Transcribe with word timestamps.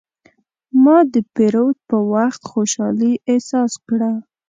ما 0.83 0.97
د 1.13 1.15
پیرود 1.35 1.77
په 1.89 1.97
وخت 2.13 2.41
خوشحالي 2.51 3.13
احساس 3.31 3.71
کړه. 3.87 4.11